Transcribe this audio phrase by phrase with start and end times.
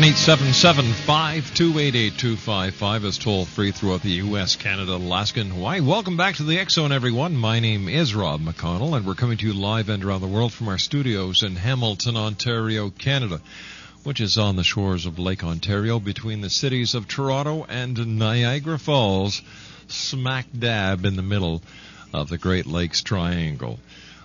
[0.00, 5.82] 1 528 is toll free throughout the U.S., Canada, Alaska, and Hawaii.
[5.82, 7.36] Welcome back to the Zone, everyone.
[7.36, 10.54] My name is Rob McConnell, and we're coming to you live and around the world
[10.54, 13.42] from our studios in Hamilton, Ontario, Canada,
[14.02, 18.78] which is on the shores of Lake Ontario between the cities of Toronto and Niagara
[18.78, 19.42] Falls,
[19.88, 21.60] smack dab in the middle
[22.14, 23.78] of the Great Lakes Triangle.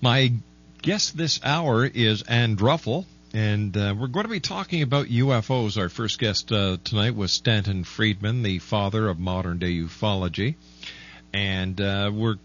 [0.00, 0.32] My
[0.82, 5.78] guest this hour is Ann Druffel, and uh, we're going to be talking about UFOs.
[5.78, 10.56] Our first guest uh, tonight was Stanton Friedman, the father of modern day ufology,
[11.32, 12.36] and uh, we're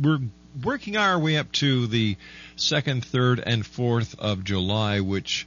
[0.00, 0.20] we're
[0.62, 2.16] working our way up to the
[2.56, 5.46] second, third, and fourth of July, which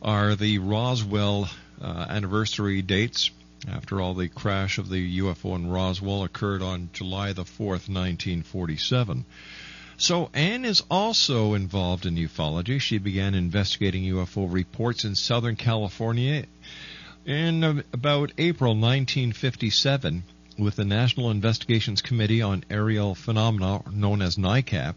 [0.00, 1.48] are the Roswell
[1.80, 3.30] uh, anniversary dates.
[3.68, 9.24] After all, the crash of the UFO in Roswell occurred on July the 4th, 1947.
[9.98, 12.78] So Anne is also involved in ufology.
[12.78, 16.44] She began investigating UFO reports in Southern California
[17.24, 20.22] in about April 1957
[20.58, 24.96] with the National Investigations Committee on Aerial Phenomena, known as NICAP,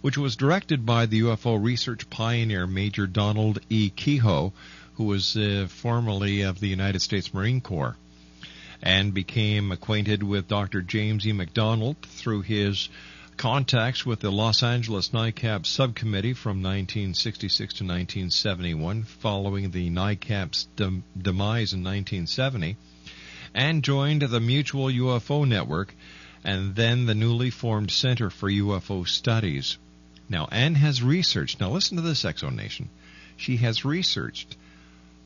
[0.00, 3.90] which was directed by the UFO research pioneer Major Donald E.
[3.90, 4.52] Keyhoe,
[4.94, 7.96] who was uh, formerly of the United States Marine Corps,
[8.80, 10.82] and became acquainted with Dr.
[10.82, 11.32] James E.
[11.32, 12.88] McDonald through his
[13.36, 21.04] contacts with the Los Angeles NICAP subcommittee from 1966 to 1971, following the NICAP's dem-
[21.16, 22.76] demise in 1970,
[23.54, 25.94] and joined the Mutual UFO Network
[26.44, 29.78] and then the newly formed Center for UFO Studies.
[30.28, 32.86] Now, Anne has researched, now listen to this, Exonation.
[33.36, 34.56] She has researched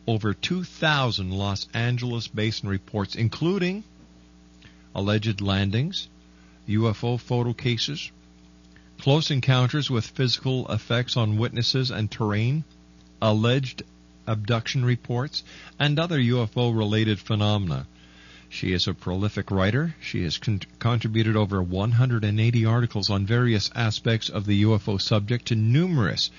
[0.06, 3.84] over 2,000 Los Angeles Basin reports, including
[4.94, 6.08] alleged landings,
[6.70, 8.10] UFO photo cases,
[8.98, 12.64] close encounters with physical effects on witnesses and terrain,
[13.22, 13.82] alleged
[14.26, 15.42] abduction reports,
[15.78, 17.86] and other UFO related phenomena.
[18.48, 19.94] She is a prolific writer.
[20.00, 25.54] She has con- contributed over 180 articles on various aspects of the UFO subject to
[25.54, 26.30] numerous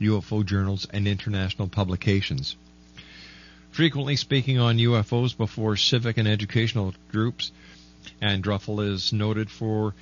[0.00, 2.56] UFO journals and international publications.
[3.70, 7.52] Frequently speaking on UFOs before civic and educational groups,
[8.20, 9.94] Anne Druffel is noted for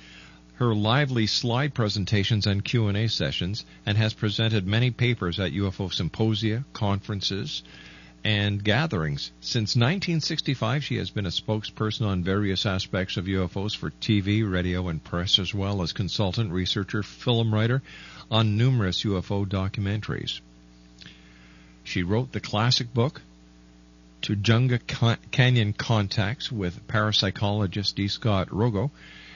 [0.55, 6.63] her lively slide presentations and Q&A sessions and has presented many papers at UFO symposia,
[6.71, 7.63] conferences,
[8.23, 9.31] and gatherings.
[9.41, 14.87] Since 1965, she has been a spokesperson on various aspects of UFOs for TV, radio,
[14.89, 17.81] and press, as well as consultant, researcher, film writer
[18.29, 20.39] on numerous UFO documentaries.
[21.83, 23.21] She wrote the classic book,
[24.31, 24.79] Tujunga
[25.31, 28.07] Canyon Contacts with parapsychologist D.
[28.07, 28.89] Scott Rogo,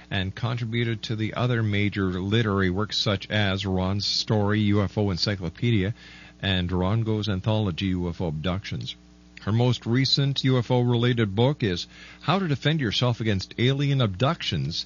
[0.09, 5.93] and contributed to the other major literary works such as Ron's Story UFO Encyclopedia
[6.41, 8.95] and Rogo's anthology UFO Abductions.
[9.41, 11.87] Her most recent UFO related book is
[12.21, 14.85] How to Defend Yourself Against Alien Abductions,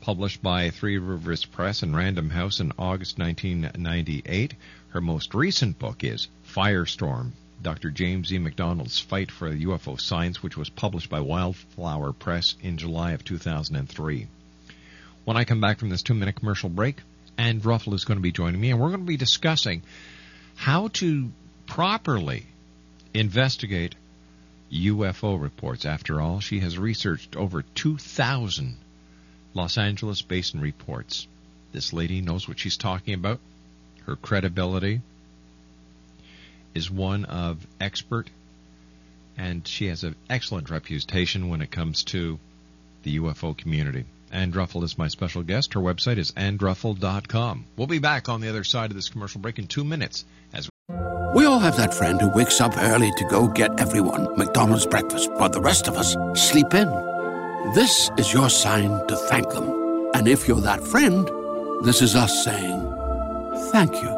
[0.00, 4.54] published by Three Rivers Press and Random House in August 1998.
[4.90, 7.90] Her most recent book is Firestorm Dr.
[7.90, 8.38] James E.
[8.38, 14.28] McDonald's Fight for UFO Science, which was published by Wildflower Press in July of 2003.
[15.24, 17.02] When I come back from this two minute commercial break,
[17.36, 19.82] Anne Druffel is going to be joining me, and we're going to be discussing
[20.54, 21.30] how to
[21.66, 22.46] properly
[23.12, 23.94] investigate
[24.72, 25.84] UFO reports.
[25.84, 28.76] After all, she has researched over 2,000
[29.54, 31.26] Los Angeles Basin reports.
[31.72, 33.40] This lady knows what she's talking about.
[34.06, 35.00] Her credibility
[36.74, 38.28] is one of expert,
[39.36, 42.38] and she has an excellent reputation when it comes to
[43.02, 44.04] the UFO community.
[44.30, 45.74] Anne Druffel is my special guest.
[45.74, 47.64] Her website is anndruffel.com.
[47.76, 50.68] We'll be back on the other side of this commercial break in two minutes as
[51.34, 55.30] we all have that friend who wakes up early to go get everyone McDonald's breakfast,
[55.32, 56.88] while the rest of us sleep in.
[57.74, 60.10] This is your sign to thank them.
[60.14, 61.28] And if you're that friend,
[61.84, 62.80] this is us saying
[63.70, 64.17] thank you.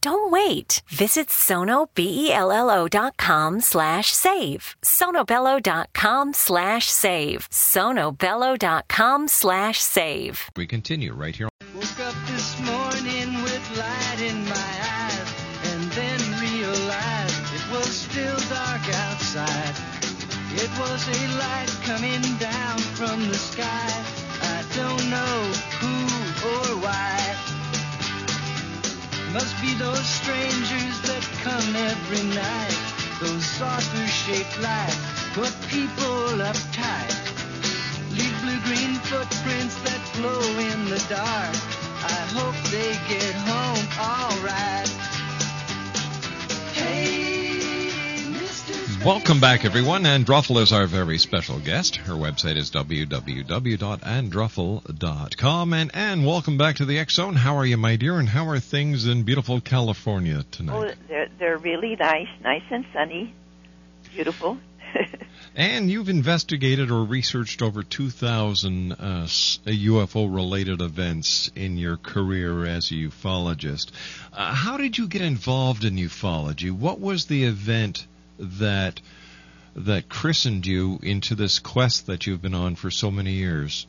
[0.00, 0.82] Don't wait.
[0.88, 4.76] Visit sonobello.com slash save.
[4.82, 7.48] sonobello.com slash save.
[7.50, 10.50] sonobello.com slash save.
[10.56, 11.48] We continue right here.
[11.74, 15.34] Woke up this morning with light in my eyes
[15.70, 19.74] and then realized it was still dark outside.
[20.54, 23.90] It was a light coming down from the sky.
[24.42, 26.06] I don't know who
[26.48, 27.15] or why.
[29.36, 33.20] Must be those strangers that come every night.
[33.20, 34.96] Those saucer shaped lights
[35.34, 37.35] put people uptight.
[49.06, 50.04] Welcome back, everyone.
[50.04, 51.94] Anne is our very special guest.
[51.94, 55.72] Her website is www.anndruffel.com.
[55.72, 57.36] And Anne, welcome back to the X Zone.
[57.36, 58.18] How are you, my dear?
[58.18, 60.96] And how are things in beautiful California Oh, tonight?
[61.06, 63.32] they're they're really nice, nice and sunny,
[64.12, 64.58] beautiful.
[65.54, 72.90] And you've investigated or researched over 2,000 uh, UFO related events in your career as
[72.90, 73.92] a ufologist.
[74.32, 76.72] Uh, how did you get involved in ufology?
[76.72, 78.04] What was the event
[78.38, 79.00] that
[79.74, 83.86] that christened you into this quest that you've been on for so many years?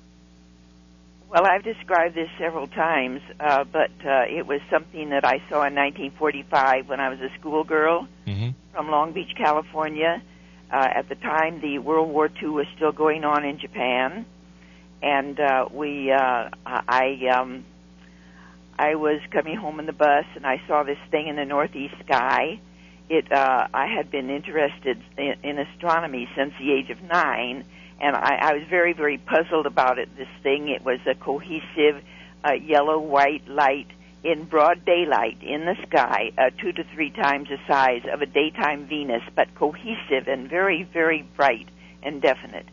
[1.30, 5.66] Well, I've described this several times, uh, but uh, it was something that I saw
[5.66, 8.50] in 1945 when I was a schoolgirl mm-hmm.
[8.74, 10.22] from Long Beach, California.
[10.72, 14.26] Uh, at the time, the World War II was still going on in Japan,
[15.02, 17.66] and uh, we, uh, I, um,
[18.80, 21.96] I was coming home in the bus, and I saw this thing in the northeast
[22.06, 22.60] sky.
[23.10, 27.64] It, uh, I had been interested in, in astronomy since the age of nine,
[28.02, 30.10] and I, I was very, very puzzled about it.
[30.18, 32.04] This thing, it was a cohesive
[32.44, 33.88] uh, yellow-white light
[34.24, 38.26] in broad daylight in the sky, uh, two to three times the size of a
[38.26, 41.70] daytime Venus, but cohesive and very, very bright
[42.04, 42.66] and definite.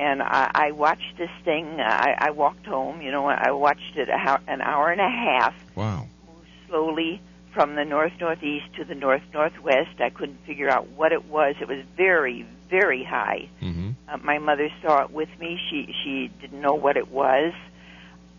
[0.00, 1.78] And I, I watched this thing.
[1.78, 3.02] I, I walked home.
[3.02, 5.54] You know, I watched it a, an hour and a half.
[5.76, 6.08] Wow.
[6.26, 7.20] Move slowly
[7.52, 10.00] from the north northeast to the north northwest.
[10.00, 11.56] I couldn't figure out what it was.
[11.60, 13.48] It was very, very high.
[13.60, 13.90] Mm-hmm.
[14.08, 15.58] Uh, my mother saw it with me.
[15.70, 17.52] She she didn't know what it was.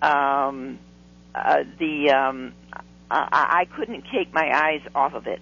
[0.01, 0.79] Um,
[1.33, 2.53] uh, the um,
[3.09, 5.41] I, I couldn't take my eyes off of it.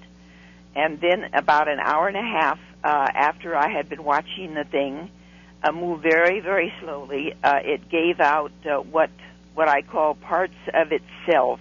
[0.75, 4.63] And then about an hour and a half uh, after I had been watching the
[4.63, 5.09] thing
[5.63, 9.09] uh, move very very slowly, uh, it gave out uh, what
[9.55, 11.59] what I call parts of itself,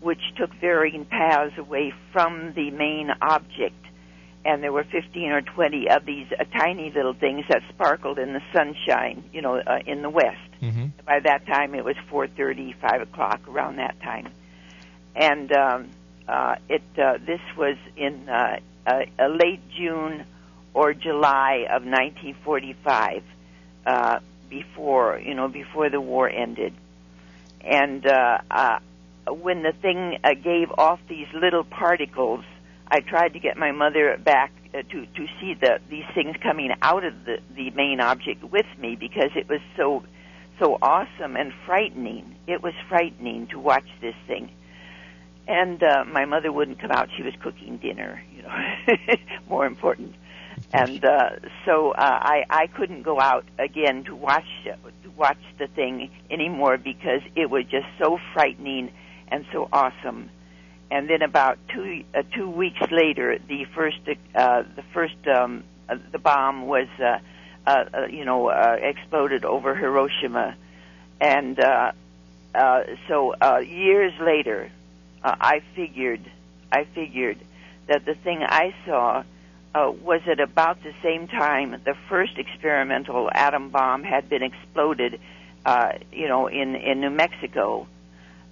[0.00, 3.76] which took varying paths away from the main object.
[4.44, 8.32] And there were 15 or 20 of these uh, tiny little things that sparkled in
[8.32, 10.38] the sunshine, you know, uh, in the west.
[10.62, 10.86] Mm-hmm.
[11.04, 14.28] By that time, it was 4:30, 5 o'clock, around that time,
[15.14, 15.90] and um,
[16.26, 16.82] uh, it.
[16.98, 20.24] Uh, this was in uh, uh, a late June
[20.72, 23.22] or July of 1945,
[23.86, 26.74] uh, before you know, before the war ended,
[27.60, 28.78] and uh, uh,
[29.28, 32.44] when the thing uh, gave off these little particles,
[32.88, 36.70] I tried to get my mother back uh, to to see the these things coming
[36.82, 40.02] out of the the main object with me because it was so
[40.58, 42.36] so awesome and frightening.
[42.46, 44.50] It was frightening to watch this thing.
[45.48, 48.22] And uh, my mother wouldn't come out; she was cooking dinner.
[48.34, 49.16] You know,
[49.48, 50.14] more important.
[50.72, 51.30] And uh,
[51.64, 56.76] so uh, I I couldn't go out again to watch to watch the thing anymore
[56.76, 58.92] because it was just so frightening
[59.30, 60.30] and so awesome.
[60.90, 63.98] And then about two uh, two weeks later, the first
[64.34, 66.88] uh, the first um, uh, the bomb was.
[66.98, 67.18] Uh,
[67.66, 70.56] uh, uh, you know, uh, exploded over Hiroshima.
[71.20, 71.92] And uh,
[72.54, 74.70] uh, so uh, years later,
[75.22, 76.20] uh, I figured,
[76.72, 77.38] I figured
[77.86, 79.24] that the thing I saw
[79.74, 85.20] uh, was at about the same time the first experimental atom bomb had been exploded,
[85.64, 87.86] uh, you know, in in New Mexico,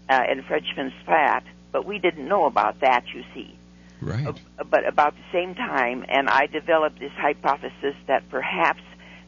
[0.09, 1.45] uh, in Frenchman's Flat.
[1.71, 3.55] But we didn't know about that, you see.
[4.01, 4.27] Right.
[4.27, 8.81] Uh, but about the same time, and I developed this hypothesis that perhaps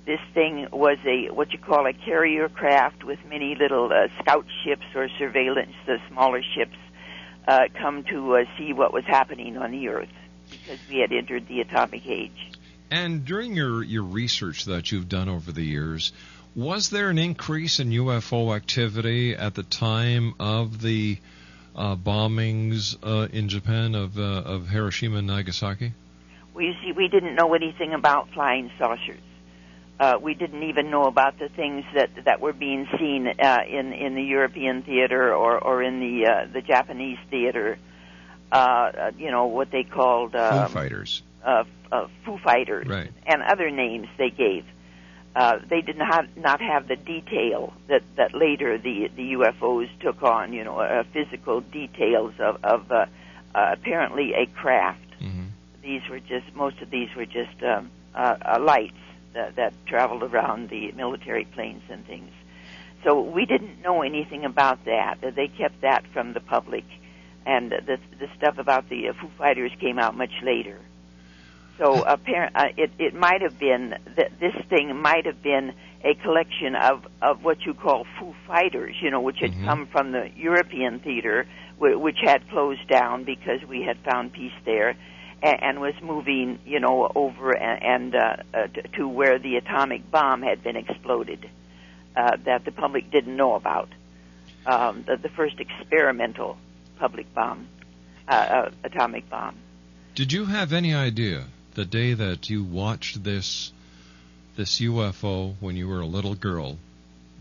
[0.07, 4.47] this thing was a what you call a carrier craft with many little uh, scout
[4.65, 6.77] ships or surveillance, the smaller ships,
[7.47, 10.09] uh, come to uh, see what was happening on the Earth
[10.51, 12.51] because we had entered the atomic age.
[12.91, 16.13] And during your, your research that you've done over the years,
[16.55, 21.19] was there an increase in UFO activity at the time of the
[21.77, 25.93] uh, bombings uh, in Japan of uh, of Hiroshima and Nagasaki?
[26.55, 29.21] We see we didn't know anything about flying saucers.
[29.99, 33.93] Uh, we didn't even know about the things that that were being seen uh, in
[33.93, 37.79] in the European theater or or in the uh, the Japanese theater.
[38.51, 41.23] Uh, you know what they called uh, Foo Fighters.
[41.45, 43.11] Uh, uh, Foo Fighters Right.
[43.27, 44.65] and other names they gave.
[45.35, 50.23] Uh, they did not not have the detail that that later the the UFOs took
[50.23, 50.53] on.
[50.53, 53.07] You know, uh, physical details of of uh,
[53.55, 55.07] uh, apparently a craft.
[55.21, 55.45] Mm-hmm.
[55.83, 58.99] These were just most of these were just um, uh, uh, lights
[59.35, 62.33] that, that traveled around the military planes and things.
[63.05, 65.19] So we didn't know anything about that.
[65.21, 66.85] They kept that from the public,
[67.47, 70.79] and the the stuff about the uh, Foo Fighters came out much later.
[71.81, 75.73] So apparent, uh, it it might have been that this thing might have been
[76.05, 79.65] a collection of of what you call Foo Fighters, you know, which had Mhm.
[79.65, 81.47] come from the European theater,
[81.79, 84.95] wh- which had closed down because we had found peace there,
[85.43, 89.57] and, and was moving, you know, over and, and uh, uh, t- to where the
[89.57, 91.49] atomic bomb had been exploded,
[92.15, 93.89] uh, that the public didn't know about.
[94.67, 96.59] Um, the, the first experimental
[96.99, 97.69] public bomb,
[98.29, 99.57] uh, uh, atomic bomb.
[100.15, 103.73] Did you have any idea the day that you watched this
[104.57, 106.79] this UFO when you were a little girl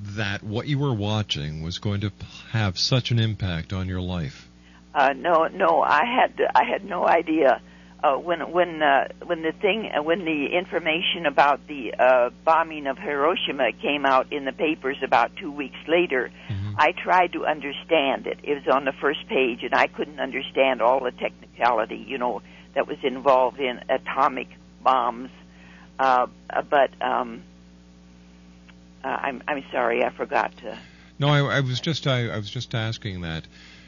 [0.01, 2.11] that what you were watching was going to
[2.51, 4.47] have such an impact on your life?
[4.93, 7.61] Uh, no, no, I had I had no idea
[8.03, 12.87] uh, when when uh, when the thing uh, when the information about the uh, bombing
[12.87, 16.31] of Hiroshima came out in the papers about two weeks later.
[16.77, 18.39] I tried to understand it.
[18.41, 22.41] It was on the first page, and I couldn't understand all the technicality, you know,
[22.73, 24.47] that was involved in atomic
[24.83, 25.29] bombs.
[25.97, 26.27] Uh,
[26.69, 27.43] but um,
[29.03, 30.77] uh, I'm I'm sorry, I forgot to.
[31.17, 33.45] No, I, I was just I, I was just asking that.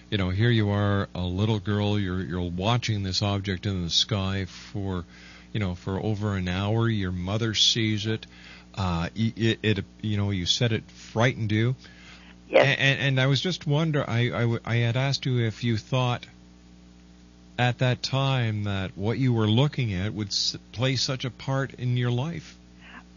[0.10, 1.98] You know, here you are, a little girl.
[1.98, 5.06] You're you're watching this object in the sky for,
[5.54, 6.90] you know, for over an hour.
[6.90, 8.28] Your mother sees it.
[8.76, 11.76] Uh, it, it you know, you said it frightened you.
[12.50, 12.76] Yes.
[12.78, 14.04] And, and I was just wonder.
[14.06, 16.26] I had asked you if you thought
[17.62, 21.74] at that time that what you were looking at would s- play such a part
[21.76, 22.58] in your life.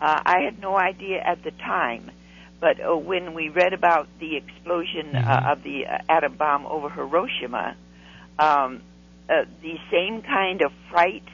[0.00, 2.10] Uh, I had no idea at the time,
[2.60, 6.90] but uh, when we read about the explosion uh, of the uh, atom bomb over
[6.90, 7.76] Hiroshima,
[8.38, 8.82] um,
[9.28, 11.24] uh, the same kind of fright,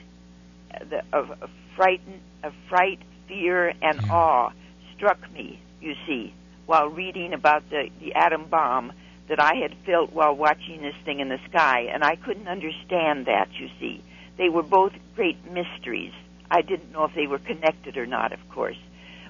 [0.73, 4.53] uh, the, of, of frighten, of fright, fear, and awe
[4.95, 5.61] struck me.
[5.81, 6.35] You see,
[6.67, 8.93] while reading about the the atom bomb
[9.31, 13.27] that I had felt while watching this thing in the sky, and I couldn't understand
[13.27, 13.49] that.
[13.55, 14.03] You see,
[14.37, 16.13] they were both great mysteries.
[16.51, 18.77] I didn't know if they were connected or not, of course.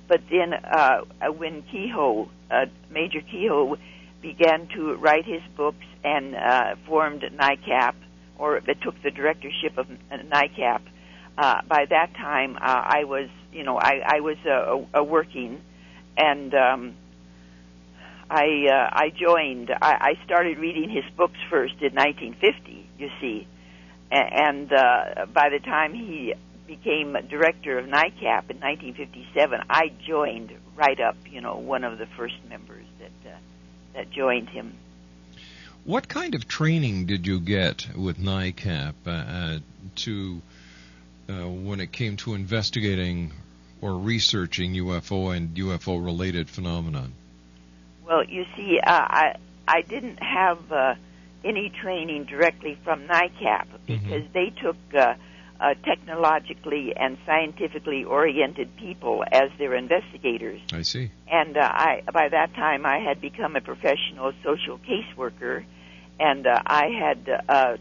[0.08, 1.02] But then, uh,
[1.36, 3.76] when Keyhoe, uh, Major Keyhoe,
[4.22, 7.94] began to write his books and uh, formed NICAP,
[8.38, 10.80] or it took the directorship of NICAP,
[11.36, 15.60] uh, by that time uh, I was, you know, I, I was uh, a working,
[16.16, 16.94] and um,
[18.30, 19.70] I uh, I joined.
[19.70, 22.86] I, I started reading his books first in 1950.
[22.96, 23.48] You see,
[24.10, 26.34] and uh, by the time he
[26.68, 31.16] became director of NICAP in 1957, I joined right up.
[31.28, 33.36] You know, one of the first members that uh,
[33.94, 34.74] that joined him.
[35.84, 39.58] What kind of training did you get with NICAP uh, uh,
[39.96, 40.40] to
[41.28, 43.32] uh, when it came to investigating
[43.80, 47.14] or researching UFO and UFO related phenomenon?
[48.10, 49.36] Well, you see, uh, I
[49.68, 50.94] I didn't have uh,
[51.44, 55.14] any training directly from NICAP because they took uh,
[55.60, 60.60] uh, technologically and scientifically oriented people as their investigators.
[60.72, 61.12] I see.
[61.30, 65.64] And uh, I, by that time, I had become a professional social caseworker,
[66.18, 67.76] and uh, I had uh,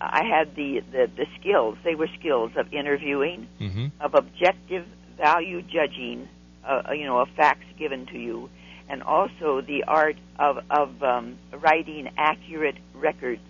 [0.00, 1.76] I had the, the the skills.
[1.84, 3.86] They were skills of interviewing, Mm-hmm.
[4.00, 4.86] of objective
[5.18, 6.26] value judging,
[6.64, 8.48] uh, you know, of facts given to you,
[8.88, 13.42] and also the art of of um, writing accurate records.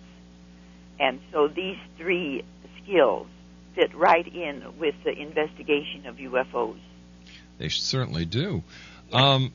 [0.99, 2.45] And so these three
[2.83, 3.27] skills
[3.75, 6.79] fit right in with the investigation of UFOs.
[7.59, 8.63] They certainly do.
[9.13, 9.53] Um,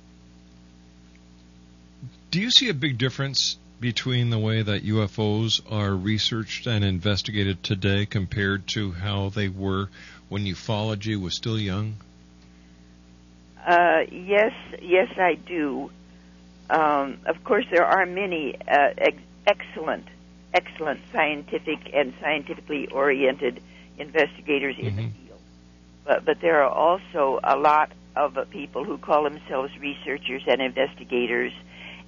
[2.31, 7.63] do you see a big difference between the way that UFOs are researched and investigated
[7.63, 9.89] today compared to how they were
[10.27, 11.95] when ufology was still young?
[13.69, 14.51] Uh, yes,
[14.81, 15.91] yes, I do.
[16.71, 20.07] Um, of course, there are many uh, ex- excellent,
[20.55, 23.61] excellent scientific and scientifically oriented
[23.99, 25.41] investigators in the field.
[26.03, 30.63] But, but there are also a lot of uh, people who call themselves researchers and
[30.63, 31.53] investigators,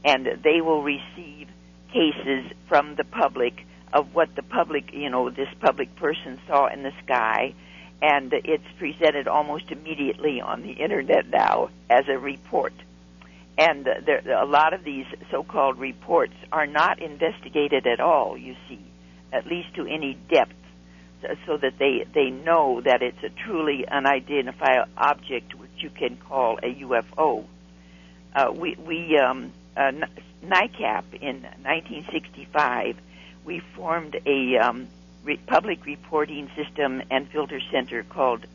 [0.04, 1.48] and they will receive
[1.94, 6.82] cases from the public of what the public, you know, this public person saw in
[6.82, 7.54] the sky,
[8.02, 12.74] and it's presented almost immediately on the internet now as a report.
[13.58, 18.38] And there, a lot of these so-called reports are not investigated at all.
[18.38, 18.80] You see,
[19.32, 20.56] at least to any depth,
[21.22, 26.18] so- so that they they know that it's a truly unidentified object which you can
[26.18, 27.46] call a UFO.
[28.34, 29.92] Uh, we we um, uh,
[30.44, 32.98] NICAP in 1965
[33.44, 34.88] we formed a um,
[35.24, 38.46] re- public reporting system and filter center called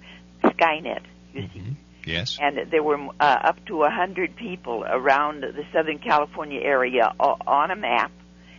[0.44, 1.02] Skynet.
[1.34, 2.38] You see, Yes.
[2.40, 7.36] and there were uh, up to a hundred people around the Southern California area o-
[7.46, 8.12] on a map,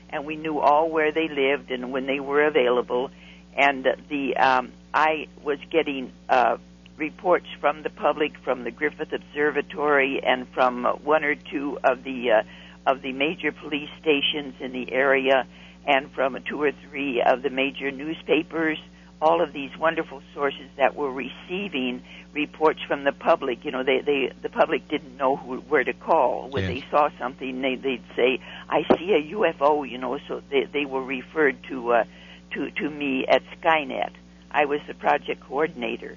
[0.10, 3.10] and we knew all where they lived and when they were available.
[3.56, 6.58] And the um, I was getting uh,
[6.98, 12.04] reports from the public, from the Griffith Observatory, and from uh, one or two of
[12.04, 12.44] the uh,
[12.86, 15.48] of the major police stations in the area,
[15.88, 18.78] and from two or three of the major newspapers.
[19.20, 23.66] All of these wonderful sources that were receiving reports from the public.
[23.66, 26.74] You know, they, they the public didn't know who, where to call when Yes.
[26.84, 27.60] they saw something.
[27.62, 30.20] They they'd say, "I see a UFO," you know.
[30.28, 32.04] So they they were referred to uh,
[32.52, 34.12] to to me at Skynet.
[34.52, 36.16] I was the project coordinator,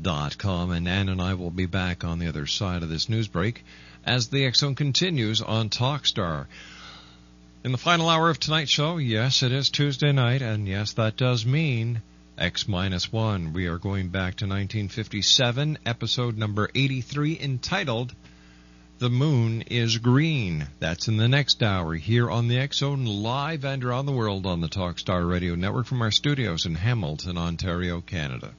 [0.00, 0.70] dot com.
[0.70, 3.64] And Ann and I will be back on the other side of this news break
[4.04, 6.46] as the Zone continues on Talkstar.
[7.62, 11.18] In the final hour of tonight's show, yes, it is Tuesday night, and yes, that
[11.18, 12.00] does mean
[12.40, 13.52] X minus one.
[13.52, 18.14] We are going back to 1957, episode number 83, entitled
[18.98, 20.66] The Moon is Green.
[20.78, 24.46] That's in the next hour here on the X Zone, live and around the world
[24.46, 28.54] on the Talkstar Radio Network from our studios in Hamilton, Ontario, Canada.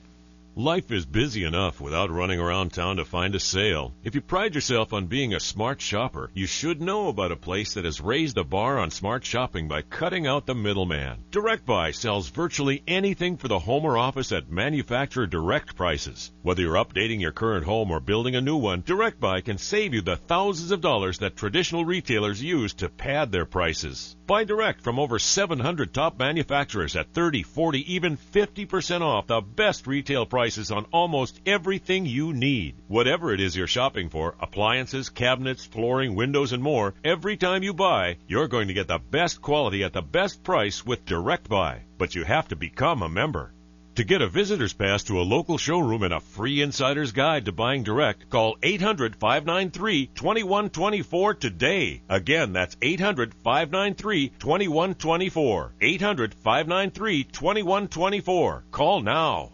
[0.57, 3.93] Life is busy enough without running around town to find a sale.
[4.03, 7.75] If you pride yourself on being a smart shopper, you should know about a place
[7.75, 11.23] that has raised the bar on smart shopping by cutting out the middleman.
[11.31, 16.33] Direct Buy sells virtually anything for the home or office at manufacturer direct prices.
[16.41, 19.93] Whether you're updating your current home or building a new one, Direct Buy can save
[19.93, 24.17] you the thousands of dollars that traditional retailers use to pad their prices.
[24.27, 29.87] Buy direct from over 700 top manufacturers at 30, 40, even 50% off the best
[29.87, 32.73] retail prices on almost everything you need.
[32.87, 37.75] Whatever it is you're shopping for, appliances, cabinets, flooring, windows, and more, every time you
[37.75, 41.81] buy, you're going to get the best quality at the best price with Direct Buy.
[41.99, 43.51] But you have to become a member.
[43.95, 47.51] To get a visitor's pass to a local showroom and a free insider's guide to
[47.51, 52.01] buying direct, call 800 593 2124 today.
[52.09, 55.73] Again, that's 800 593 2124.
[55.81, 58.63] 800 593 2124.
[58.71, 59.51] Call now.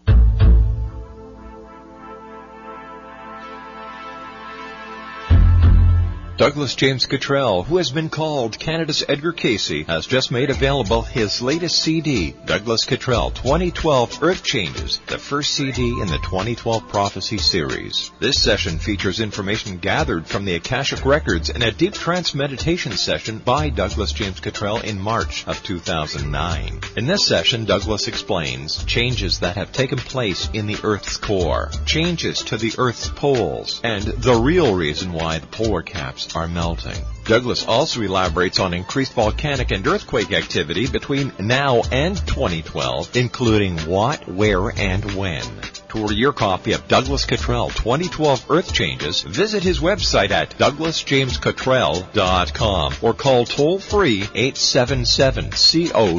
[6.38, 11.42] Douglas James Cottrell, who has been called Canada's Edgar Cayce, has just made available his
[11.42, 18.12] latest CD, Douglas Cottrell 2012 Earth Changes, the first CD in the 2012 Prophecy series.
[18.20, 23.40] This session features information gathered from the Akashic Records in a deep trance meditation session
[23.40, 26.80] by Douglas James Cottrell in March of 2009.
[26.96, 32.44] In this session, Douglas explains changes that have taken place in the Earth's core, changes
[32.44, 36.96] to the Earth's poles, and the real reason why the polar caps are melting.
[37.24, 44.26] Douglas also elaborates on increased volcanic and earthquake activity between now and 2012, including what,
[44.26, 45.42] where, and when.
[45.90, 52.94] To order your copy of Douglas Cottrell 2012 Earth Changes, visit his website at douglasjamescottrell.com
[53.02, 56.18] or call toll free 877 COTTREL.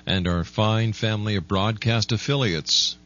[0.06, 2.96] and our fine family of broadcast affiliates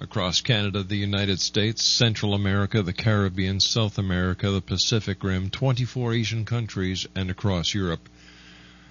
[0.00, 6.12] across Canada, the United States, Central America, the Caribbean, South America, the Pacific Rim, 24
[6.12, 8.08] Asian countries, and across Europe.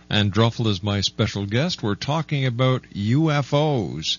[0.10, 1.84] Ann Druffel is my special guest.
[1.84, 4.18] We're talking about UFOs.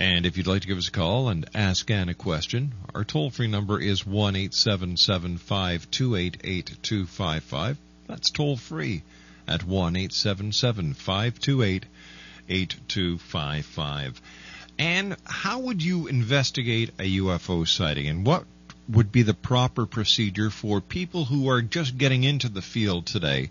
[0.00, 3.04] And if you'd like to give us a call and ask Ann a question, our
[3.04, 7.76] toll free number is 1 877 528 8255.
[8.06, 9.02] That's toll free
[9.46, 11.84] at 1 877 528
[12.48, 14.22] 8255.
[14.78, 18.06] And how would you investigate a UFO sighting?
[18.06, 18.46] And what
[18.88, 23.50] would be the proper procedure for people who are just getting into the field today?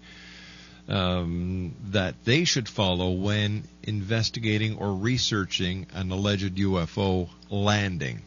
[0.89, 8.21] Um, that they should follow when investigating or researching an alleged UFO landing?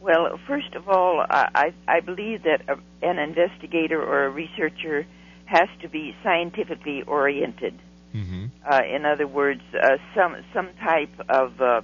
[0.00, 5.06] Well, first of all, I, I believe that a, an investigator or a researcher
[5.46, 7.74] has to be scientifically oriented.
[8.14, 8.46] Mm-hmm.
[8.64, 11.80] Uh, in other words, uh, some some type of uh,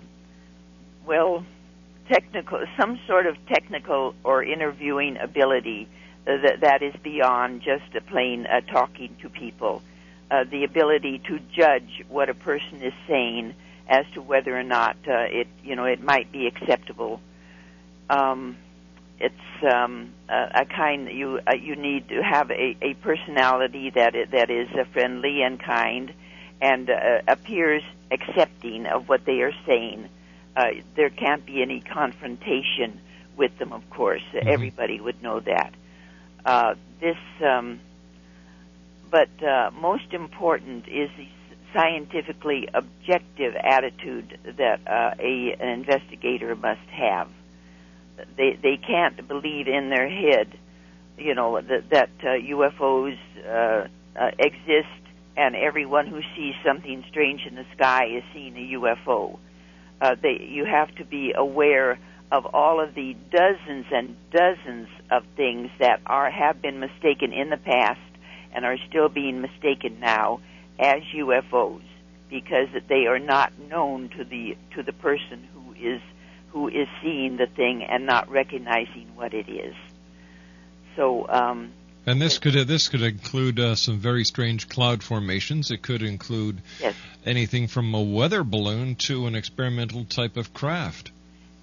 [1.06, 1.44] well,
[2.08, 5.88] technical, some sort of technical or interviewing ability
[6.24, 9.82] that that is beyond just a plain uh, talking to people.
[10.30, 13.54] Uh, the ability to judge what a person is saying
[13.88, 17.20] as to whether or not uh, it you know it might be acceptable.
[18.08, 18.56] Um,
[19.20, 24.14] it's um, a, a kind you uh, you need to have a, a personality that
[24.14, 26.12] is, that is uh, friendly and kind
[26.60, 30.08] and uh, appears accepting of what they are saying.
[30.56, 33.00] Uh, there can't be any confrontation
[33.36, 34.22] with them, of course.
[34.32, 34.48] Mm-hmm.
[34.48, 35.74] Everybody would know that.
[36.44, 37.80] Uh, this, um,
[39.10, 41.28] but uh, most important is the
[41.72, 47.28] scientifically objective attitude that uh, a, an investigator must have.
[48.36, 50.56] They they can't believe in their head,
[51.18, 54.88] you know, that, that uh, UFOs uh, uh, exist
[55.36, 59.38] and everyone who sees something strange in the sky is seeing a UFO.
[60.00, 61.98] Uh, they, you have to be aware
[62.30, 67.50] of all of the dozens and dozens of things that are have been mistaken in
[67.50, 68.00] the past
[68.52, 70.40] and are still being mistaken now
[70.78, 71.82] as UFOs
[72.28, 76.00] because they are not known to the to the person who is
[76.48, 79.74] who is seeing the thing and not recognizing what it is.
[80.96, 81.72] So um,
[82.06, 85.70] and this could uh, this could include uh, some very strange cloud formations.
[85.70, 86.94] It could include yes.
[87.24, 91.10] anything from a weather balloon to an experimental type of craft.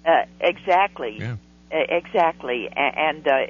[0.04, 1.16] Uh, exactly.
[1.18, 1.36] Yeah.
[1.72, 2.68] Uh, exactly.
[2.74, 3.46] And uh,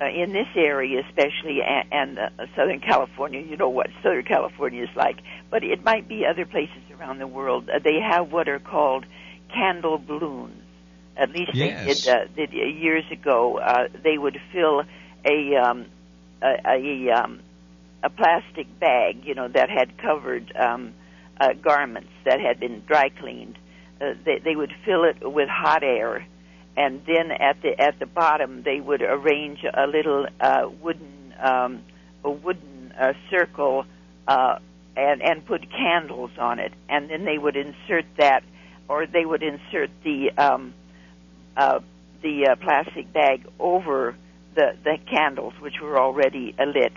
[0.00, 4.82] uh, in this area, especially, and, and uh, Southern California, you know what Southern California
[4.82, 5.18] is like,
[5.50, 7.68] but it might be other places around the world.
[7.70, 9.06] Uh, they have what are called
[9.52, 10.62] candle balloons.
[11.16, 11.86] At least yes.
[11.86, 13.58] they did, uh, did years ago.
[13.58, 14.82] Uh, they would fill
[15.24, 15.86] a um,
[16.42, 17.40] a, a um,
[18.02, 20.92] a plastic bag, you know, that had covered um,
[21.40, 23.58] uh, garments that had been dry cleaned.
[24.00, 26.26] Uh, they, they would fill it with hot air,
[26.76, 31.82] and then at the at the bottom they would arrange a little uh, wooden um,
[32.24, 33.86] a wooden uh, circle
[34.28, 34.58] uh,
[34.96, 38.42] and and put candles on it, and then they would insert that,
[38.88, 40.74] or they would insert the um,
[41.56, 41.80] uh,
[42.22, 44.14] the uh, plastic bag over
[44.54, 46.92] the the candles, which were already uh, lit,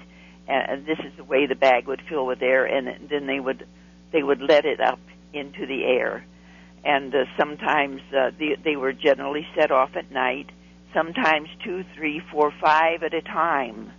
[0.47, 3.39] and, and this is the way the bag would fill with air, and then they
[3.39, 3.65] would
[4.12, 4.99] they would let it up
[5.33, 6.25] into the air,
[6.84, 10.50] and uh, sometimes uh, the, they were generally set off at night,
[10.94, 13.92] sometimes two, three, four, five at a time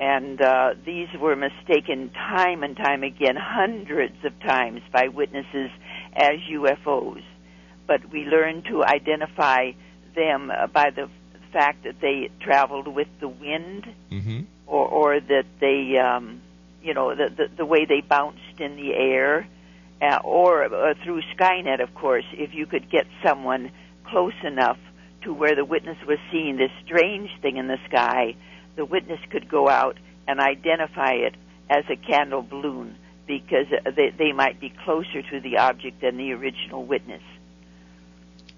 [0.00, 5.70] and uh, these were mistaken time and time again, hundreds of times by witnesses
[6.16, 7.22] as UFOs.
[7.86, 9.72] But we learned to identify
[10.14, 11.10] them by the
[11.52, 14.40] fact that they traveled with the wind, mm-hmm.
[14.66, 16.40] or, or that they, um,
[16.82, 19.46] you know, the, the the way they bounced in the air,
[20.00, 22.24] uh, or uh, through Skynet, of course.
[22.32, 23.70] If you could get someone
[24.04, 24.78] close enough
[25.22, 28.34] to where the witness was seeing this strange thing in the sky
[28.80, 31.34] the witness could go out and identify it
[31.68, 36.32] as a candle balloon because they, they might be closer to the object than the
[36.32, 37.22] original witness.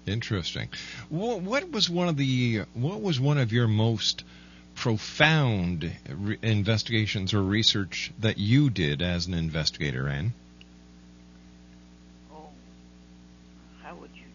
[0.05, 0.69] Interesting.
[1.09, 4.23] What was one of the what was one of your most
[4.75, 10.33] profound re- investigations or research that you did as an investigator, Anne?
[12.33, 12.47] Oh,
[13.83, 14.27] how would you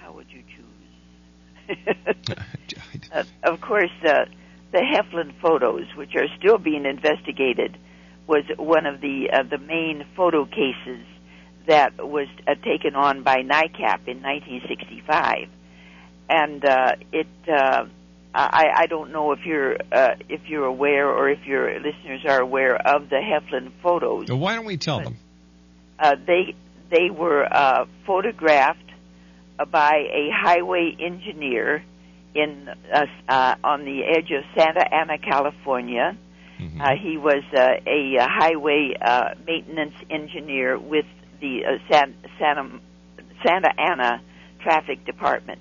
[0.00, 1.86] how would you choose?
[3.12, 4.26] uh, of course, uh,
[4.70, 7.78] the Heflin photos, which are still being investigated,
[8.26, 11.06] was one of the uh, the main photo cases
[11.66, 15.48] that was uh, taken on by NICAP in 1965,
[16.28, 17.26] and uh, it.
[17.48, 17.86] Uh,
[18.36, 22.40] I, I don't know if you're uh, if you're aware or if your listeners are
[22.40, 24.28] aware of the Heflin photos.
[24.28, 25.16] Why don't we tell them?
[26.00, 26.56] Uh, they
[26.90, 28.83] they were uh, photographed
[29.70, 31.84] by a highway engineer
[32.34, 36.16] in uh, uh, on the edge of Santa Ana, California.
[36.60, 36.80] Mm-hmm.
[36.80, 41.06] Uh, he was uh, a, a highway uh, maintenance engineer with
[41.40, 42.80] the uh, San, Santa
[43.44, 44.22] Santa Ana
[44.60, 45.60] Traffic Department,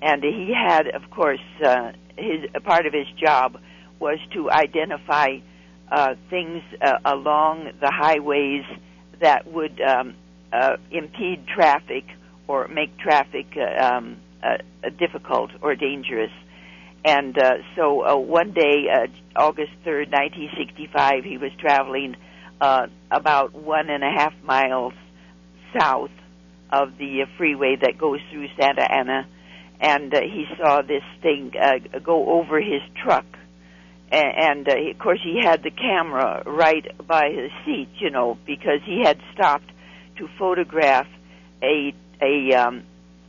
[0.00, 3.58] and he had, of course, uh, his a part of his job
[3.98, 5.38] was to identify
[5.90, 8.64] uh, things uh, along the highways
[9.20, 10.14] that would um,
[10.52, 12.04] uh, impede traffic
[12.52, 14.58] or make traffic uh, um, uh,
[14.98, 16.30] difficult or dangerous.
[17.02, 22.14] And uh, so uh, one day, uh, August 3rd, 1965, he was traveling
[22.60, 24.92] uh, about one and a half miles
[25.78, 26.10] south
[26.70, 29.26] of the uh, freeway that goes through Santa Ana,
[29.80, 33.24] and uh, he saw this thing uh, go over his truck.
[34.10, 38.36] And, and uh, of course, he had the camera right by his seat, you know,
[38.46, 39.70] because he had stopped
[40.18, 41.06] to photograph
[41.62, 42.84] a a um,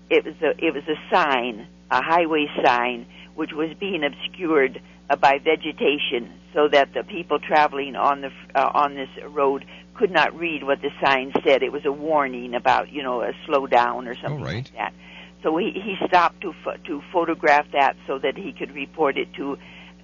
[0.10, 5.16] it was a it was a sign, a highway sign, which was being obscured uh,
[5.16, 10.38] by vegetation, so that the people traveling on the uh, on this road could not
[10.38, 11.64] read what the sign said.
[11.64, 14.56] It was a warning about you know a slow down or something right.
[14.56, 14.94] like that.
[15.42, 19.34] So he he stopped to ph- to photograph that so that he could report it
[19.34, 19.58] to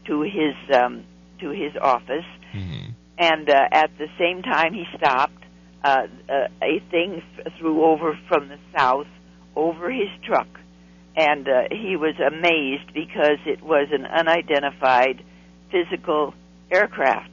[0.05, 1.05] to his um,
[1.39, 2.25] to his office.
[2.53, 2.91] Mm-hmm.
[3.17, 5.38] And uh, at the same time, he stopped.
[5.83, 7.21] Uh, uh, a thing
[7.57, 9.07] threw over from the south
[9.55, 10.47] over his truck,
[11.15, 15.23] and uh, he was amazed because it was an unidentified
[15.71, 16.33] physical
[16.69, 17.31] aircraft.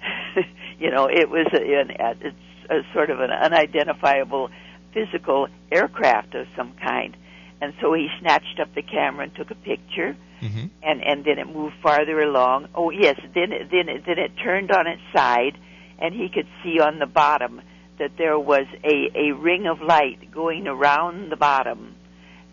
[0.78, 2.36] you know, it was a, an, it's
[2.70, 4.50] a sort of an unidentifiable
[4.92, 7.16] physical aircraft of some kind.
[7.60, 10.66] And so he snatched up the camera and took a picture, mm-hmm.
[10.82, 12.68] and and then it moved farther along.
[12.74, 15.58] Oh yes, then it, then it, then it turned on its side,
[15.98, 17.60] and he could see on the bottom
[18.00, 21.94] that there was a, a ring of light going around the bottom,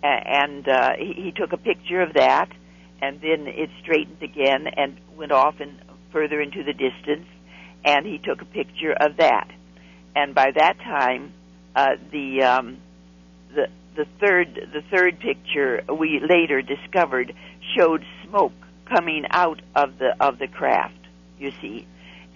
[0.04, 2.50] and uh, he, he took a picture of that,
[3.02, 5.80] and then it straightened again and went off and
[6.12, 7.28] further into the distance,
[7.84, 9.50] and he took a picture of that,
[10.16, 11.32] and by that time,
[11.76, 12.78] uh, the um,
[13.56, 17.34] the the third the third picture we later discovered
[17.78, 18.54] showed smoke
[18.86, 20.96] coming out of the of the craft.
[21.40, 21.88] You see,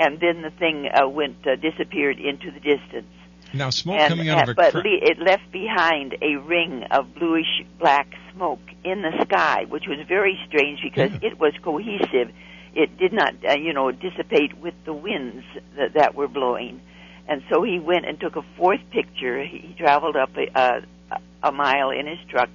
[0.01, 3.13] and then the thing uh, went uh, disappeared into the distance.
[3.53, 7.13] Now, smoke and, coming out of a but cra- it left behind a ring of
[7.13, 12.33] bluish black smoke in the sky, which was very strange because it was cohesive.
[12.73, 15.45] It did not, uh, you know, dissipate with the winds
[15.77, 16.81] that, that were blowing.
[17.27, 19.43] And so he went and took a fourth picture.
[19.43, 22.49] He, he traveled up a, a, a mile in his truck,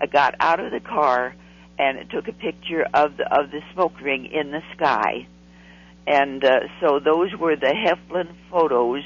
[0.00, 1.34] uh, got out of the car,
[1.78, 5.28] and took a picture of the of the smoke ring in the sky
[6.08, 9.04] and uh, so those were the Heflin photos,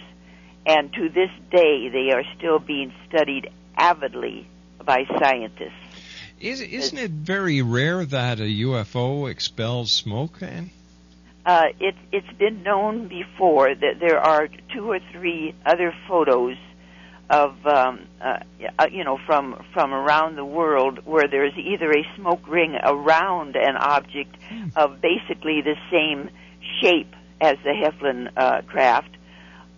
[0.64, 4.46] and to this day they are still being studied avidly
[4.84, 5.72] by scientists.
[6.40, 10.70] Is, isn't it very rare that a UFO expels smoke, then?
[11.44, 16.56] Uh, it, it's been known before that there are two or three other photos
[17.28, 18.38] of um, uh,
[18.78, 23.56] uh, you know from from around the world where there's either a smoke ring around
[23.56, 24.36] an object
[24.76, 26.28] of basically the same
[26.80, 29.10] shape as the Heflin uh, craft,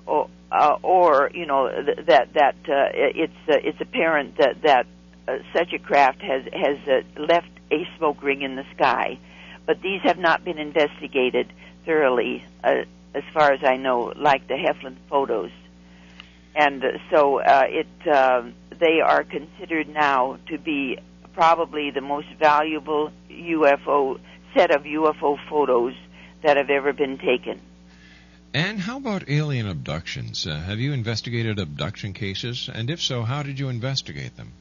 [0.07, 4.87] or, uh, or you know th- that that uh, it's uh, it's apparent that that
[5.27, 9.19] uh, such a craft has has uh, left a smoke ring in the sky,
[9.67, 11.53] but these have not been investigated
[11.87, 12.85] thoroughly, uh,
[13.15, 15.51] as far as I know, like the Heflin photos.
[16.55, 18.43] And uh, so uh, it uh,
[18.79, 20.99] they are considered now to be
[21.33, 24.21] probably the most valuable UFO
[24.55, 25.95] set of UFO photos
[26.45, 27.61] that have ever been taken.
[28.53, 30.47] And how about alien abductions?
[30.47, 32.71] Uh, have you investigated abduction cases?
[32.73, 34.53] And if so, how did you investigate them?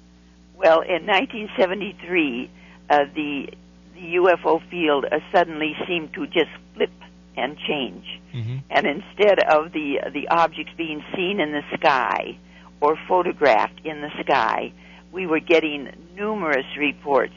[0.57, 2.49] Well, in 1973,
[2.89, 3.49] uh, the
[3.93, 6.91] the UFO field uh, suddenly seemed to just flip
[7.37, 8.05] and change.
[8.33, 8.57] Mm-hmm.
[8.71, 12.37] And instead of the the objects being seen in the sky
[12.81, 14.73] or photographed in the sky,
[15.11, 17.35] we were getting numerous reports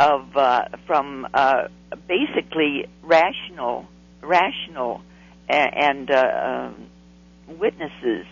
[0.00, 1.68] of uh, from uh,
[2.08, 3.86] basically rational
[4.22, 5.02] rational
[5.48, 6.86] and, uh, um,
[7.58, 8.26] witnesses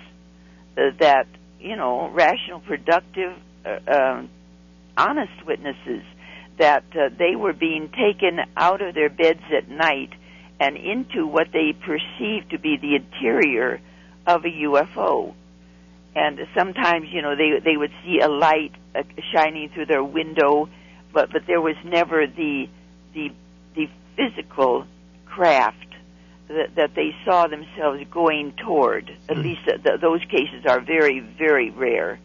[0.77, 1.27] uh, that
[1.61, 4.31] you know rational, productive, uh, um,
[4.97, 6.03] honest witnesses
[6.59, 10.11] that uh, they were being taken out of their beds at night
[10.61, 13.81] and into what they perceived to be the interior
[14.27, 15.35] of a UFO.
[16.16, 18.73] And sometimes, you know, they they would see a light
[19.33, 20.69] shining through their window,
[21.12, 22.68] but but there was never the
[23.14, 23.30] the
[23.74, 24.86] the physical
[25.26, 25.76] craft
[26.48, 29.11] that, that they saw themselves going toward.
[29.28, 32.18] At least th- th- those cases are very very rare.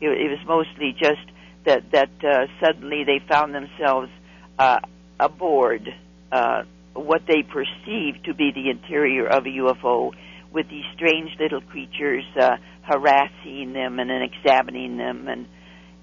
[0.00, 1.26] It, it was mostly just
[1.64, 4.10] that that uh, suddenly they found themselves
[4.58, 4.80] uh,
[5.20, 5.94] aboard
[6.32, 6.62] uh,
[6.94, 10.12] what they perceived to be the interior of a UFO
[10.52, 15.46] with these strange little creatures uh, harassing them and then examining them and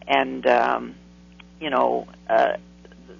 [0.05, 0.95] and um,
[1.59, 2.57] you know uh,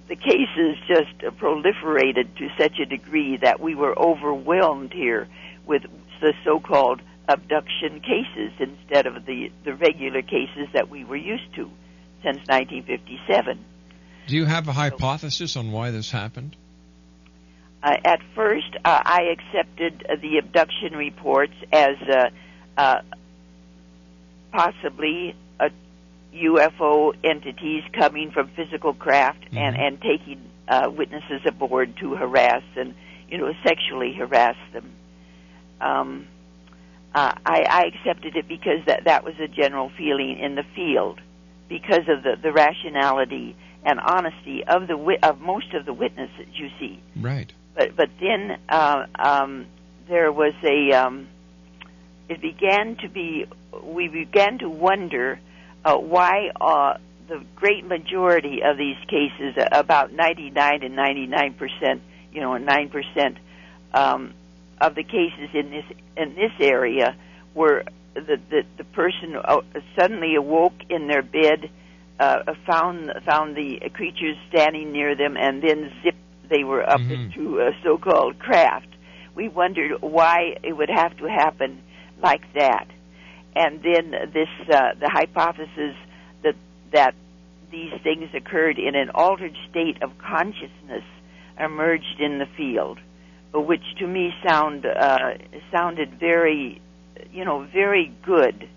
[0.08, 5.28] the cases just proliferated to such a degree that we were overwhelmed here
[5.66, 5.84] with
[6.22, 11.70] the so-called abduction cases instead of the the regular cases that we were used to
[12.24, 13.60] since 1957.
[14.28, 16.56] Do you have a hypothesis on why this happened?
[17.84, 22.30] Uh, at first, uh, I accepted uh, the abduction reports as uh,
[22.78, 23.02] uh,
[24.54, 25.70] possibly a
[26.34, 29.58] UFO entities coming from physical craft Mm-hmm.
[29.58, 32.96] and and taking uh, witnesses aboard to harass and
[33.30, 34.92] you know sexually harass them.
[35.82, 36.28] Um,
[37.14, 41.20] uh, I, I accepted it because that that was a general feeling in the field
[41.70, 43.56] because of the the rationality
[43.86, 47.52] and honesty of the wi- of most of the witnesses you see Right.
[47.76, 49.66] but but then uh, um,
[50.08, 51.28] there was a um,
[52.30, 53.46] it began to be
[53.84, 55.40] we began to wonder
[55.86, 62.42] uh, why uh, the great majority of these cases about 99 and 99 percent you
[62.42, 63.38] know 9 percent
[63.94, 64.34] um,
[64.80, 65.86] of the cases in this
[66.18, 67.16] in this area
[67.54, 69.62] were the the, the person uh,
[69.98, 71.70] suddenly awoke in their bed
[72.20, 76.16] uh, found found the creatures standing near them and then zip
[76.54, 78.88] they were up into a so-called craft.
[79.36, 81.82] We wondered why it would have to happen
[82.22, 82.88] like that,
[83.56, 85.96] and then this uh, the hypothesis
[86.44, 86.56] that
[86.92, 87.16] that
[87.72, 91.04] these things occurred in an altered state of consciousness
[91.60, 93.00] emerged in the field,
[93.54, 95.34] which to me sound uh,
[95.72, 96.82] sounded very,
[97.32, 98.68] you know, very good,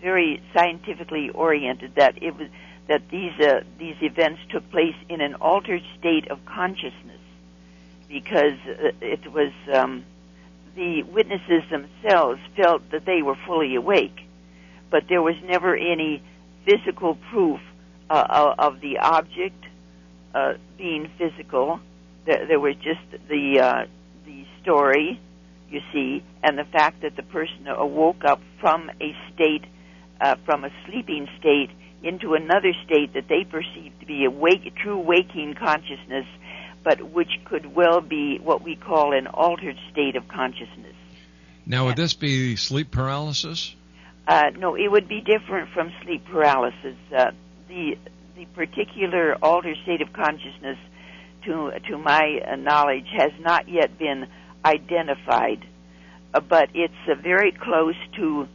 [0.00, 1.94] very scientifically oriented.
[1.96, 2.48] That it was
[2.88, 7.20] that these uh, these events took place in an altered state of consciousness
[8.08, 8.58] because
[9.00, 10.04] it was um,
[10.74, 14.18] the witnesses themselves felt that they were fully awake,
[14.90, 16.22] but there was never any
[16.64, 17.60] physical proof
[18.08, 19.64] uh, of the object
[20.34, 21.80] uh, being physical.
[22.26, 23.86] There, there was just the uh,
[24.26, 25.20] the story,
[25.70, 29.64] you see, and the fact that the person awoke up from a state,
[30.20, 31.70] uh, from a sleeping state,
[32.02, 36.26] into another state that they perceived to be a wake, true waking consciousness,
[36.82, 40.94] but which could well be what we call an altered state of consciousness.
[41.66, 43.74] Now, would this be sleep paralysis?
[44.26, 46.96] Uh, no, it would be different from sleep paralysis.
[47.14, 47.32] Uh,
[47.68, 47.98] the
[48.36, 50.78] the particular altered state of consciousness,
[51.44, 54.26] to to my uh, knowledge, has not yet been
[54.64, 55.64] identified,
[56.34, 58.48] uh, but it's uh, very close to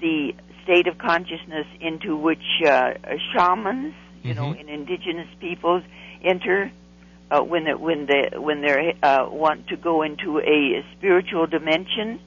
[0.00, 2.94] the state of consciousness into which uh,
[3.32, 4.60] shamans, you know, Mm-hmm.
[4.60, 5.82] and indigenous peoples
[6.22, 6.70] enter
[7.30, 12.20] uh, when they, when they when they uh, want to go into a spiritual dimension.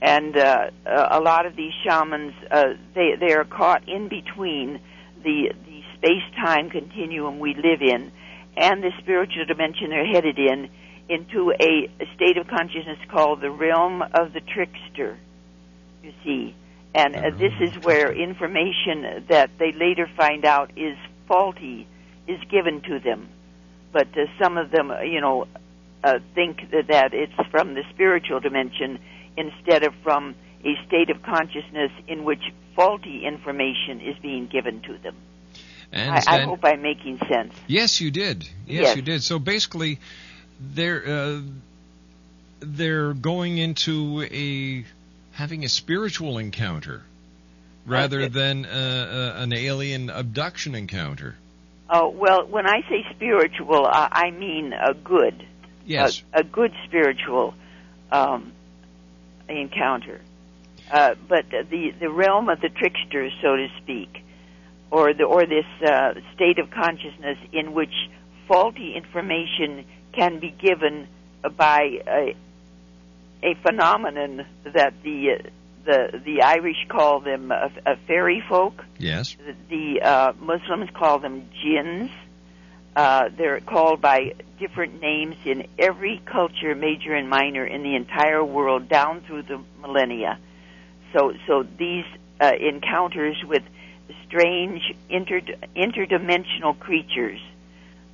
[0.00, 4.80] And uh, uh, a lot of these shamans, uh, they they are caught in between
[5.22, 8.10] the the space time continuum we live in
[8.56, 10.68] and the spiritual dimension they're headed in
[11.08, 15.18] into a, a state of consciousness called the realm of the trickster.
[16.02, 16.54] You see,
[16.94, 20.96] and uh, this is where information that they later find out is
[21.28, 21.86] faulty
[22.26, 23.28] is given to them.
[23.92, 25.46] But uh, some of them, uh, you know,
[26.02, 28.98] uh, think that, that it's from the spiritual dimension
[29.36, 30.34] instead of from
[30.64, 32.42] a state of consciousness in which
[32.74, 35.16] faulty information is being given to them.
[35.92, 37.52] And, I, I hope I'm making sense.
[37.66, 38.48] Yes, you did.
[38.66, 38.96] Yes, Yes.
[38.96, 39.22] you did.
[39.22, 39.98] So basically,
[40.58, 41.40] they're uh,
[42.60, 44.86] they're going into a
[45.32, 47.02] having a spiritual encounter
[47.84, 51.36] rather than uh, uh, an alien abduction encounter.
[51.94, 55.46] Oh well, when I say spiritual, I, I mean a good,
[55.84, 56.22] Yes.
[56.32, 57.52] a, a good spiritual
[58.10, 58.52] um,
[59.46, 60.22] encounter.
[60.90, 64.24] Uh, but the the realm of the trickster, so to speak,
[64.90, 67.94] or the or this uh, state of consciousness in which
[68.48, 69.84] faulty information
[70.14, 71.06] can be given
[71.56, 72.34] by a,
[73.42, 75.48] a phenomenon that the uh,
[75.84, 78.84] the the Irish call them a, a fairy folk.
[78.98, 79.36] Yes.
[79.36, 82.10] The the uh, Muslims call them jinns.
[82.94, 88.44] Uh, they're called by different names in every culture, major and minor, in the entire
[88.44, 90.38] world, down through the millennia.
[91.12, 92.04] So, so these
[92.40, 93.62] uh, encounters with
[94.26, 95.40] strange inter-
[95.74, 97.40] interdimensional creatures,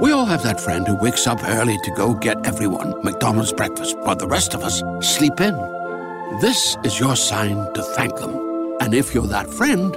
[0.00, 3.98] We all have that friend who wakes up early to go get everyone McDonald's breakfast,
[3.98, 5.56] while the rest of us sleep in.
[6.40, 8.76] This is your sign to thank them.
[8.80, 9.96] And if you're that friend,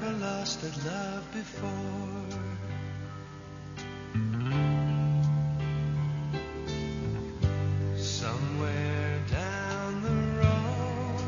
[0.00, 1.70] Never lost a love before.
[7.96, 11.20] Somewhere down the road,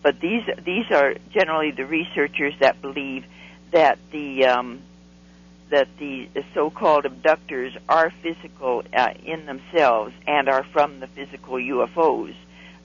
[0.02, 3.24] but these these are generally the researchers that believe
[3.72, 4.82] that the um,
[5.70, 12.34] that the so-called abductors are physical uh, in themselves and are from the physical UFOs.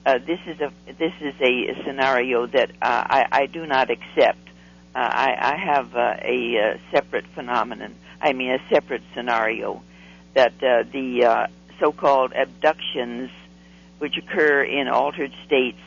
[0.06, 4.48] Uh, this is a this is a, scenario that uh, I, I do not accept.
[4.94, 7.94] Uh, I, I have uh, a, uh separate phenomenon.
[8.22, 9.82] I mean, a separate scenario
[10.34, 11.46] that uh, the uh,
[11.78, 13.30] so-called abductions,
[13.98, 15.80] which occur in altered states,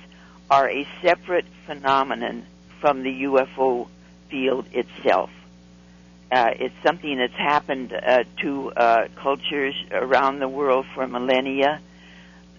[0.49, 2.45] are a separate phenomenon
[2.79, 3.87] from the UFO
[4.29, 5.29] field itself.
[6.31, 11.79] Uh, it's something that's happened uh, to uh, cultures around the world for millennia.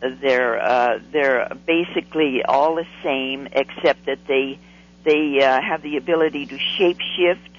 [0.00, 4.58] They're uh, they're basically all the same, except that they
[5.04, 7.50] they uh, have the ability to shape shift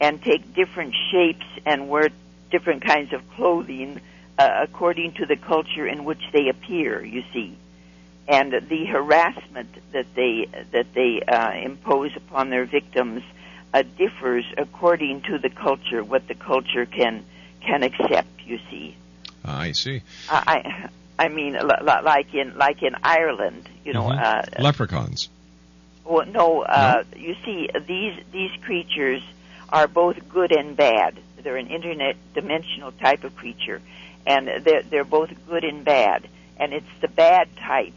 [0.00, 2.08] and take different shapes and wear
[2.52, 4.00] different kinds of clothing
[4.38, 7.04] uh, according to the culture in which they appear.
[7.04, 7.56] You see,
[8.28, 13.22] and the harassment that they that they uh, impose upon their victims
[13.74, 17.24] uh, differs according to the culture, what the culture can
[17.60, 18.28] can accept.
[18.46, 18.96] You see,
[19.44, 20.02] I see.
[20.30, 20.88] I
[21.18, 24.08] I mean, li- li- like in like in Ireland, you know.
[24.08, 24.22] Mhm.
[24.22, 25.28] Uh, Leprechauns.
[26.04, 29.22] well, no, uh, you see, these these creatures
[29.68, 31.18] are both good and bad.
[31.42, 33.80] They're an internet dimensional type of creature,
[34.26, 36.28] and they're they're both good and bad.
[36.58, 37.94] And it's the bad type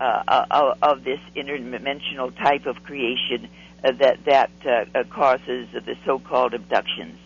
[0.00, 3.48] uh, uh, of this interdimensional type of creation
[3.84, 7.18] uh, that that uh, uh, causes the so-called abductions.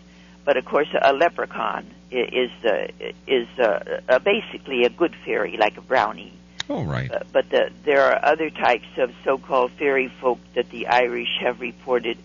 [0.45, 2.87] But of course, a leprechaun is uh,
[3.27, 6.33] is uh, uh, basically a good fairy, like a brownie.
[6.69, 7.11] Oh, right.
[7.11, 11.59] Uh, but the, there are other types of so-called fairy folk that the Irish have
[11.59, 12.17] reported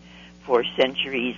[0.43, 1.37] for centuries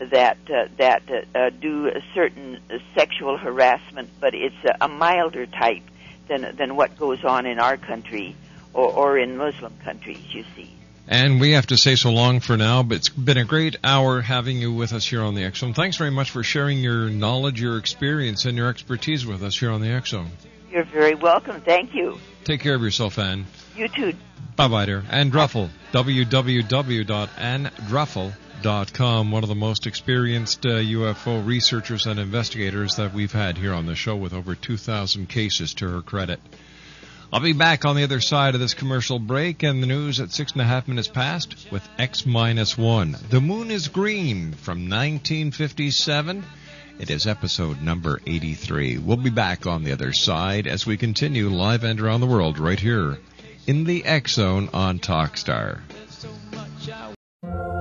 [0.00, 2.58] that uh, that uh, uh, do a certain
[2.94, 5.82] sexual harassment, but it's a, a milder type
[6.28, 8.34] than than what goes on in our country
[8.72, 10.22] or, or in Muslim countries.
[10.30, 10.74] You see.
[11.06, 14.20] And we have to say so long for now, but it's been a great hour
[14.20, 15.74] having you with us here on the X Zone.
[15.74, 19.72] Thanks very much for sharing your knowledge, your experience, and your expertise with us here
[19.72, 20.30] on the X Zone.
[20.70, 21.60] You're very welcome.
[21.62, 22.18] Thank you.
[22.44, 23.46] Take care of yourself, Anne.
[23.76, 24.14] You too.
[24.54, 25.04] Bye bye, dear.
[25.10, 25.68] Ann Druffel,
[28.60, 33.72] www.anndruffel.com, one of the most experienced uh, UFO researchers and investigators that we've had here
[33.72, 36.40] on the show with over 2,000 cases to her credit.
[37.32, 40.32] I'll be back on the other side of this commercial break and the news at
[40.32, 43.16] six and a half minutes past with X minus one.
[43.30, 46.44] The moon is green from 1957.
[46.98, 48.98] It is episode number 83.
[48.98, 52.58] We'll be back on the other side as we continue live and around the world
[52.58, 53.18] right here
[53.66, 55.80] in the X Zone on Talkstar.